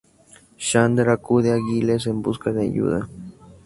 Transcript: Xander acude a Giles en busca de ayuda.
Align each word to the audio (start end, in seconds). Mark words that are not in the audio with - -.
Xander 0.67 1.07
acude 1.11 1.49
a 1.53 1.59
Giles 1.67 2.03
en 2.07 2.17
busca 2.25 2.49
de 2.55 2.61
ayuda. 2.69 2.99